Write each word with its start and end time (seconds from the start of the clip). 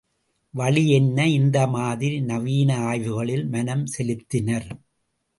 வழி 0.53 0.89
என்ன? 0.89 1.27
இந்த 1.29 1.67
மாதிரி 1.67 2.19
நவீன 2.21 2.77
ஆய்வுகளில் 2.77 3.45
மனம் 3.47 3.83
செலுத்தினர். 3.97 4.67